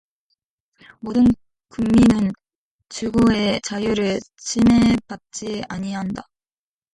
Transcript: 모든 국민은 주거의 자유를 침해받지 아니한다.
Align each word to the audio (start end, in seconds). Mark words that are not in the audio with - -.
모든 0.99 1.25
국민은 1.69 2.31
주거의 2.89 3.61
자유를 3.61 4.19
침해받지 4.35 5.61
아니한다. 5.69 6.25